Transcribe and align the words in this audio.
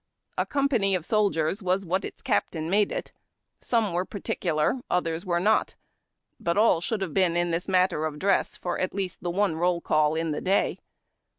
A 0.35 0.47
company 0.47 0.95
of 0.95 1.05
soldiers 1.05 1.61
was 1.61 1.85
what 1.85 2.03
its 2.03 2.23
captain 2.23 2.71
made 2.71 2.91
it. 2.91 3.11
Some 3.59 3.93
w^ere 3.93 4.09
particular, 4.09 4.81
others 4.89 5.27
were 5.27 5.39
not, 5.39 5.75
but 6.39 6.57
all 6.57 6.81
should 6.81 7.01
have 7.01 7.13
been 7.13 7.37
in 7.37 7.51
this 7.51 7.67
matter 7.67 8.05
of 8.07 8.17
dress 8.17 8.57
for 8.57 8.79
at 8.79 8.95
least 8.95 9.21
one 9.21 9.55
roll 9.57 9.79
call 9.79 10.15
in 10.15 10.31
the 10.31 10.41
day. 10.41 10.79